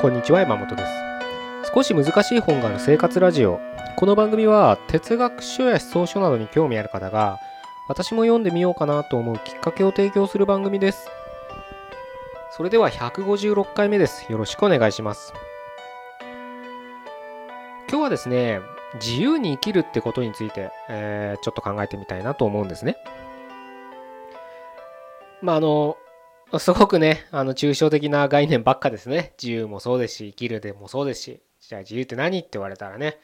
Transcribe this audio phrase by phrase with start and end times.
[0.00, 0.92] こんにちは山本です。
[1.74, 3.58] 少し難しい本がある生活ラジオ。
[3.96, 7.40] この番組は哲学書や思想書などに興味ある方が
[7.88, 11.08] 私も読んでみようかなと思うきっかけを提供する番組です。
[12.52, 14.30] それでは156回目です。
[14.30, 15.32] よろしくお願いします。
[17.90, 18.60] 今日はですね
[19.04, 22.98] 自由に生きるってことについて、えー、ちょっと考えてみたいなと思うんですね。
[25.42, 25.96] まああの
[26.56, 29.34] すごくね、あの、抽象的な概念ばっかですね。
[29.42, 33.18] 自由もそうですし、生きるでもそうですし、じゃあ自由って何って言われたらね、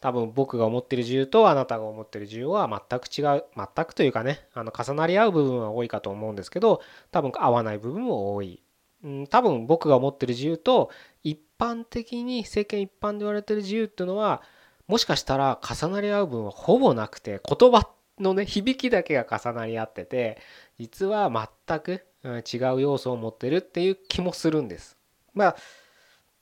[0.00, 8.62] 多分僕が思ってる自由とあなたが思ってる自由は全く違う、全くというかね、あの、重なり合う部分は多いかと思うんですけど、多分合わない部分も多い。
[9.02, 10.90] うん、多分僕が思ってる自由と、
[11.24, 14.42] 一般的に世間一般で言われてる自由っていうのは、
[14.86, 20.38] もしかしたら重なり合う部分はほぼなくて、言葉のね、響きだけが重なり合ってて、
[20.78, 21.30] 実は
[21.66, 24.96] 全く違う要素を持ってるっていう気もするんです。
[25.34, 25.56] まあ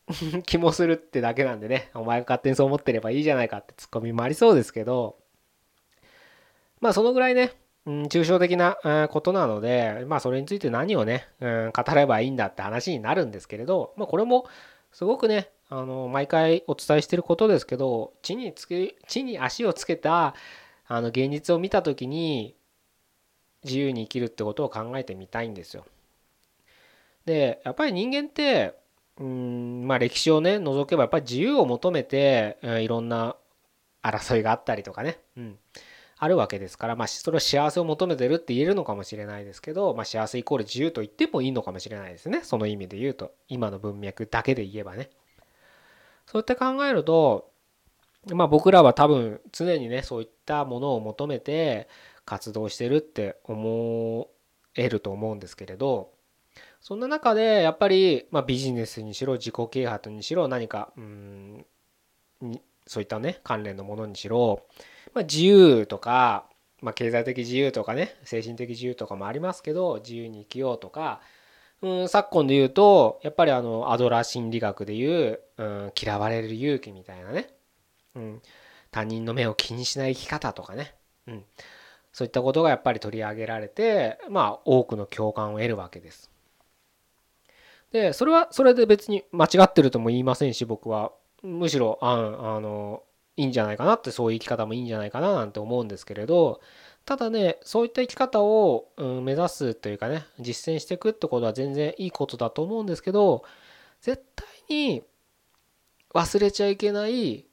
[0.46, 5.16] 気もするってだけなんでねお前が勝手にそう思ってればいいじゃないかってツッコミもありそうですけど
[6.80, 7.52] まあそのぐらいね、
[7.86, 14.47] うん、抽象的なことなのでまあそれについて何をね、うん、語ればいいんだって話になるんですけれどまあこれも
[14.92, 20.34] すごくねあの毎回お伝えしてることですけど地につけ地に足をつけた
[20.86, 22.54] あの現実を見た時に
[23.67, 25.84] 自由に生きるってことを考えてみたいんですよ。
[27.27, 28.75] でやっぱり人間って
[29.19, 33.37] うんまあ歴史をね除けばやっぱり自由を求めて、うん、いろんな
[34.03, 35.59] 争いがあったりとかね、うん、
[36.19, 45.11] あるわけですからまあそれは幸せを求めてるって言えるのかもしれないですけど、まあ、幸せイコール自由と言ってもいいのかもしれないですねその意味で言うと今の文脈だけで言えばね。
[46.27, 47.50] そうやって考えると
[48.33, 51.88] まあ僕らは多分常にねそういったものを求めて
[52.26, 54.28] 活動してるって思
[54.75, 56.12] えると思うんですけれど
[56.81, 61.66] そんな中でやっぱり、ま、ビジネスにしろ自己啓発にしろ何かうん
[62.87, 64.66] そういったね関連のものにしろ、
[65.14, 66.47] ま、自由とか、
[66.82, 71.20] ま、経済的自由とかね精神的自由とかもありますけど自由に生きようとか
[71.82, 77.50] うん昨今で言うとやっぱりあのアドラー心理学でいう、うん、嫌われる勇気みたいなね、
[78.14, 78.43] うん、
[78.91, 80.94] 他人の目を気にしない生き方とかね、
[81.26, 81.44] うん、
[82.16, 86.31] そういったことがやっぱり取り上げられてまあ多くの共感を得るわけです。
[87.93, 91.12] でそれはそれで別に間違ってるとも言いませんし僕は
[91.43, 92.12] むしろあ
[92.56, 93.03] あの
[93.37, 96.62] いいんじゃないかなってそういう生き方もいいんじゃないかななんて思うんですけれど
[97.05, 103.44] ただねそういった生き方を、うん、目指すというかね実践していくってことは全然いいことだと思うんですけど
[104.00, 105.03] 絶対に
[106.15, 107.44] 忘れちゃいけない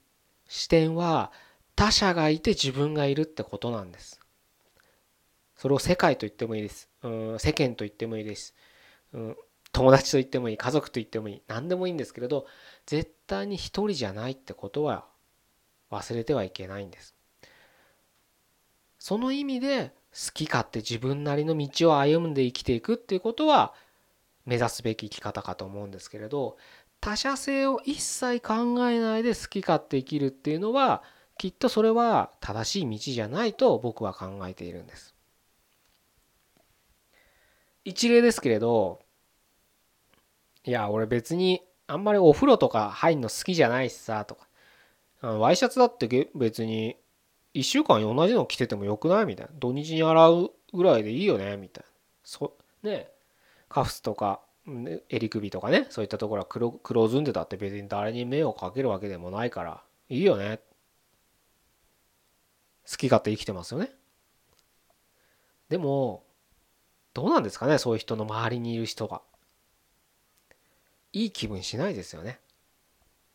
[0.48, 1.32] 視点は
[1.76, 4.23] 他者がいて自分がいるってことなんです。
[5.64, 6.90] それを世界と言ってもいいです。
[7.02, 8.54] うん、世間と言ってもいいです。
[9.14, 9.36] うん、
[9.72, 10.56] 友達と言ってもいい。
[10.58, 11.42] 家族と言ってもいい。
[11.48, 12.44] 何でもいいんですけれど、
[12.84, 15.06] 絶対に一人じゃないってことは
[15.90, 17.14] 忘れてはいけないんです。
[18.98, 23.72] その意味で好き勝手自分なりの道を歩んで生きていくっていうことは
[24.44, 26.58] 目指すべき生き方かと思うんですけれど
[27.00, 28.54] 他者性を一切考
[28.90, 31.02] えないで好き勝手生きるっていうのは
[31.38, 35.13] きっとそれは正しい道じゃないと僕は考えているんです。
[37.84, 39.00] 一例ですけれど
[40.64, 44.48] いや俺別にあんまりお風呂とか入んの好きじゃないしさとか。
[45.20, 46.96] ワイシャツだって別に
[47.54, 49.26] 1週間同じの着ててもよくない？
[49.26, 49.52] みたいな。
[49.54, 51.56] 土日に洗うぐらいでいいよね？
[51.56, 51.90] みたいな。
[52.24, 53.08] そね。
[53.68, 54.40] カフスとか
[55.08, 55.86] 襟首とかね。
[55.90, 60.60] そういったところは黒黒ずんでたって別に誰に目をかけるわけでもないからいいよね。
[62.90, 63.92] 好き勝手生きてますよね。
[65.68, 66.23] でも
[67.14, 69.22] どうなんですかねそういう人の周りにいる人が
[71.12, 72.40] いい気分しないですよね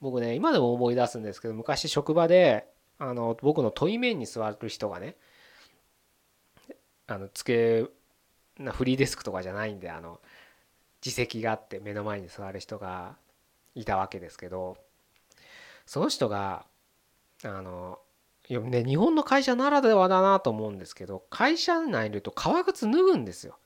[0.02, 2.68] 僕ね今でも思い出すんですけど昔職場で
[3.00, 5.16] あの僕の問い面に座る人がね
[7.08, 7.88] あの机
[8.58, 10.20] なフリーデスクとかじゃないんであの
[11.04, 13.16] 自席があって目の前に座る人が
[13.76, 14.78] いたわけですけど
[15.86, 16.66] その人が
[17.44, 18.00] あの
[18.50, 23.58] いやね日本の会社ならではだなと思うんですけど会社内にいると革靴脱ぐんですよ。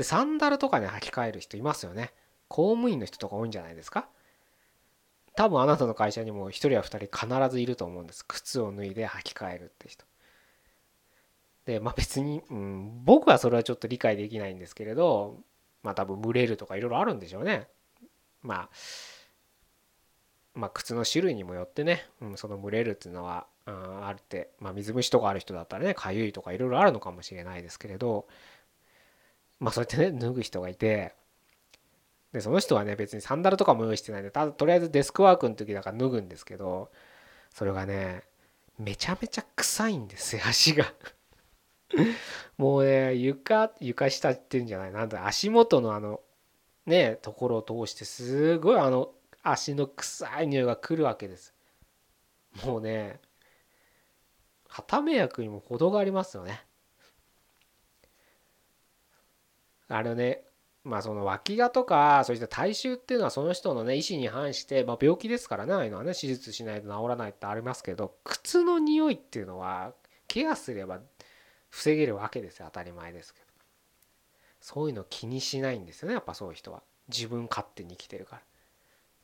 [0.00, 2.14] でサンダルとかに履き替える人いますよね。
[2.48, 4.08] 公務員の人とか多いんじゃないですか？
[5.36, 8.24] 多分あなたの会社にも1人や2人必ずいると思うんです。
[8.24, 10.06] 靴を脱いで履き替えるって人。
[11.66, 15.36] でまあ別に、うん、僕はそれはちょっと理解できないんですけれど
[15.82, 17.68] まあ多分蒸れるとかいろいろあるんでしょうね。
[18.40, 18.68] まあ
[20.54, 28.26] まあ靴の種類にもよってね、うん、その蒸れるっていうのは、うん、あるって、まあ、水虫とかある人だったらねかゆいとかいろいろあるのかもしれないですけれど
[29.60, 31.14] まあそうやってね脱ぐ人がいて
[32.32, 36.90] でその人はね別にサンダルとかも用意してないんでただとりあえずデスクワークの時だから脱ぐんですけど
[37.54, 38.22] それがね
[38.78, 40.92] めちゃめちゃ臭いんですよ 足が。
[42.56, 45.04] もうね床床下っていうんじゃないな。
[45.04, 46.20] んだ足元のあの
[46.86, 49.12] ねところを通してすごいあの
[49.42, 51.52] 足の臭い匂いが来るわけです。
[52.64, 53.20] もうね
[54.68, 56.64] 旗迷惑にも程がありますよね。
[59.90, 60.44] あれね
[60.82, 69.92] まあその脇がとかそういった体臭っていうのはその人のね意思に反して、まあ、病気ですからねああいうのはね手術しないと治らないってありますけど靴の匂いっていうのは
[70.26, 71.00] ケアすれば
[71.68, 73.50] 防げるわけですよ当たり前ですけど。
[74.60, 76.82] そういうの気にしないんですよねやっぱそういう人は。
[77.08, 78.42] 自分勝手に生きてるから。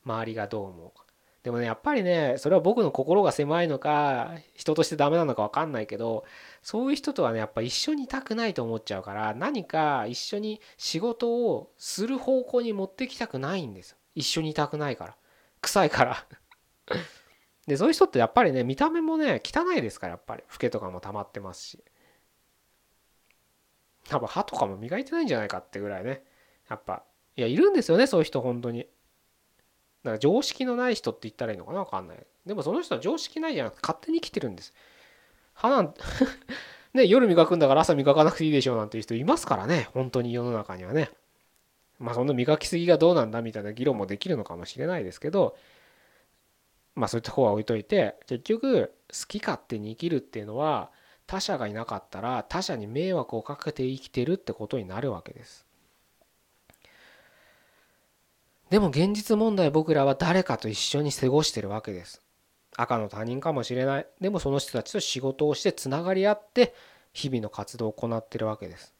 [0.03, 1.05] 周りがどう思うか。
[1.47, 6.25] でもねやっぱりねそれは僕の心が狭いのか人としてダメなのか分かんないけど
[6.61, 13.97] そういう人とはねやっぱ一緒にいたくないと思っちゃうから何か一緒に仕事をする方向に持ってきたくないんですよ。
[14.13, 15.15] 一緒にいたくないから。
[15.61, 16.25] 臭いから。
[17.65, 20.43] でそういう人ってやっぱりね見た目もね汚いですからやっぱり。
[20.51, 21.81] 老けとかも溜まってますし。
[24.09, 26.23] 多分歯とかも磨いてないんじゃないかってぐらいね。
[26.69, 27.03] やっぱ
[27.37, 28.85] いやいるんですよねそういう人本当に。
[30.03, 31.83] だか常識のない人って言ったらいいのかな？
[31.83, 32.17] 分かんない。
[32.45, 34.73] でもその人は常識ないじゃなくて勝手に生きてるんです。
[35.53, 35.93] 歯なん
[36.93, 39.89] ね夜磨くんだから朝磨かなくていいでしょうなんていう人いますからね。
[39.93, 41.09] 本当に世の中にはね。
[41.99, 45.57] まあそんな磨きすぎがどうなんだみたいな議論もできるのかもしれないですけど
[46.95, 50.91] まあそういった方は置いといて結局好き勝手に生きるっていうのは
[51.25, 55.66] 他者がいなかったら他者に迷惑をかけて生きてるってことになるわけです。
[58.69, 62.21] でも現実問題僕らは誰かと一緒に過ごしてるわけです。
[62.75, 64.07] 赤の他人かもしれない。
[64.19, 66.75] でもその人たちと仕事をしてつながり合って
[67.13, 68.93] 日々の活動を行ってるわけです。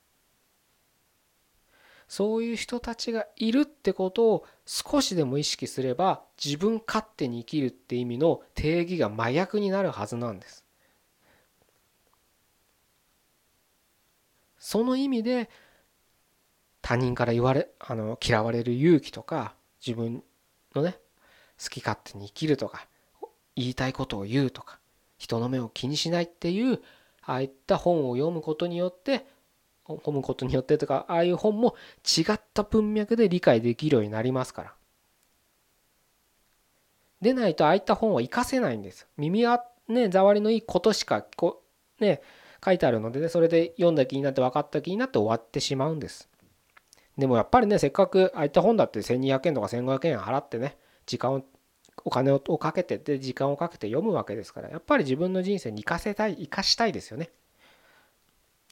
[2.07, 10.63] そういう人たちがいるってことを少しでも意識すれば自分勝手に生きるって意味の定義が真逆になるはずなんです。
[14.57, 15.49] その意味で
[16.81, 19.56] 他人から言われあの嫌われる勇気とか
[19.87, 20.23] 自分
[20.75, 20.97] のね
[21.61, 22.87] 好き勝手に生きるとか
[23.55, 24.79] 言いたいことを言うとか
[25.17, 26.81] 人の目を気にしないっていう
[27.23, 29.25] ああいった本を読むことによって
[29.87, 31.75] 読むことによってとかああいう本も
[32.05, 34.73] 違った文脈で理解できるようになりますから
[37.21, 41.63] でないとああいった本は活かせないんです耳はねざわりのいいことしかこ
[41.99, 42.21] ね
[42.63, 46.27] 書いてあるので、ね、それで読んだ気になって分かった気になって終わってしまうんです。
[47.17, 51.43] でもやっぱりねせっかくああいった本だって1200円とか1500円払ってね時間を
[52.05, 57.31] お金をかけてで時間をかけて読むわけですからやっぱり自分の人生に生かせたい生かしたいですよね。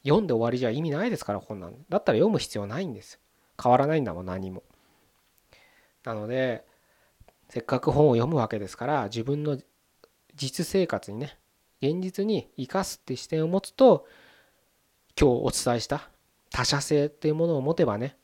[0.04, 3.18] 読んで終わりじゃ意味ないですから本なんだったら読む必要ないんです
[3.60, 4.62] 変わらないんだもん何も。
[6.04, 6.64] なので
[7.48, 9.58] せっかく本を読むわけですから自分の
[10.36, 11.36] 実生活にね
[11.82, 14.06] 現実に生かすって視点を持つと
[15.20, 16.08] 今日お伝えした
[16.50, 18.16] 他者性っていうものを持てばね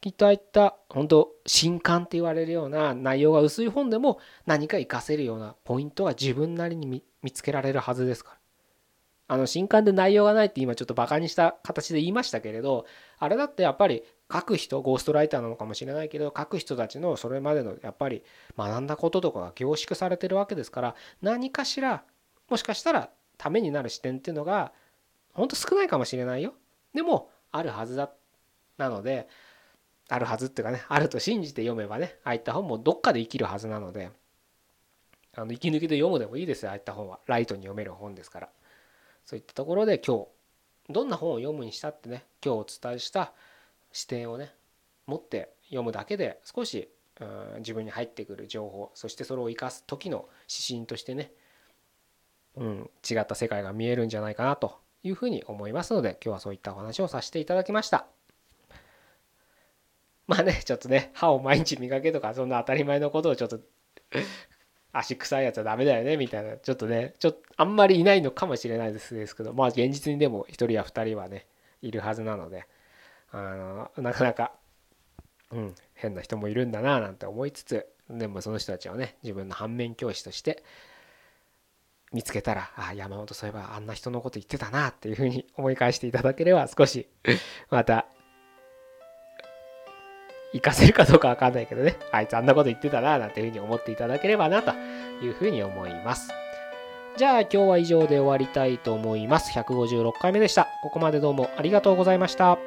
[0.00, 8.38] きっとああいった本当新刊って言われるような内容が薄い本でも何か活かせるようなポイントが自分なりに見つけられるはずですから。
[9.30, 12.86] あの新刊で内容がないって今ちょっとバカにした形で言いましたけれど
[13.18, 14.02] あれだってやっぱり
[14.32, 18.24] 書く人ゴーストライターなのかもしれないけど書く人たちのそれまでのやっぱり
[18.56, 22.04] 学んだこととかが凝縮されてるわけですから何かしら
[22.48, 24.72] もしかしたらためになる視点っていうのが
[25.34, 26.54] 本当少ないかもしれないよ
[26.94, 28.10] でもあるはずだ
[28.78, 29.28] なので
[30.08, 34.10] あるはずっていうかねあると信じて読めばねああいった本もどっかで生きるはずなので
[35.34, 37.20] あの息抜きで読むでもいいですよああいった本は。
[37.26, 38.48] ライトに読める本ですから。
[39.24, 40.26] そういったところで今日
[40.90, 43.32] どんな本を読むにしたってね今日お伝えした
[43.92, 44.54] 視点をね
[45.06, 46.88] 持って読むだけで少し
[47.58, 51.30] 自分に入ってくる情報そしてそれを生かす時の指針としてね
[52.58, 58.17] うん、違った世界が見えるんじゃないかなというふうに思いますので今日はそういったお話をさせていただきました。
[60.28, 63.58] まあねちょっとね歯を毎日磨けとかそんな当たり前のことをちょっと
[64.92, 66.56] 足臭いやつはダメだよねみたいな。
[66.56, 71.46] ちょっとねちょっとあんまりいないのかもしれないですけどまあ現実にでも1人や2人はね
[71.82, 72.66] いるはずなので
[73.32, 74.52] あのなかなか
[75.50, 80.62] うん変な人もいるんだななんて思いつつでもその人たちはね自分の反面教師として
[82.12, 87.06] 見つけたら、あ、山本そういえばあんな人のこと言ってたなっていうふうに思い返していただければ少し
[87.70, 88.06] また、
[90.52, 94.72] 活かせるかどうかわかんないけどね、あいつあんなこと言ってたななんていうふうに思っていただければなと
[95.22, 96.30] いうふうに思います。
[97.16, 99.52] じゃあ今日は以上で終わりたいと思います。
[99.58, 100.68] 156回目でした。
[100.82, 102.58] ここまでどうもありがとうございました。